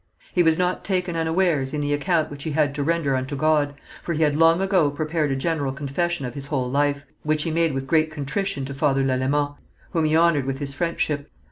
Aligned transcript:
He 0.33 0.41
was 0.41 0.57
not 0.57 0.83
taken 0.83 1.15
unawares 1.15 1.75
in 1.75 1.81
the 1.81 1.93
account 1.93 2.31
which 2.31 2.41
he 2.41 2.53
had 2.53 2.73
to 2.73 2.81
render 2.81 3.15
unto 3.15 3.35
God, 3.35 3.75
for 4.01 4.13
he 4.15 4.23
had 4.23 4.35
long 4.35 4.59
ago 4.59 4.89
prepared 4.89 5.29
a 5.29 5.35
general 5.35 5.71
confession 5.71 6.25
of 6.25 6.33
his 6.33 6.47
whole 6.47 6.71
life, 6.71 7.05
which 7.21 7.43
he 7.43 7.51
made 7.51 7.75
with 7.75 7.85
great 7.85 8.09
contrition 8.09 8.65
to 8.65 8.73
Father 8.73 9.03
Lalemant, 9.03 9.57
whom 9.91 10.05
he 10.05 10.17
honoured 10.17 10.45
with 10.45 10.57
his 10.57 10.73
friendship. 10.73 11.29